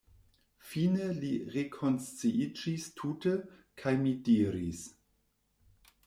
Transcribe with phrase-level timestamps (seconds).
[0.67, 3.33] Fine li rekonsciiĝis tute,
[3.83, 4.81] kaj mi diris: